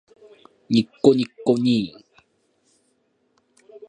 [0.67, 2.03] にっこにっこにー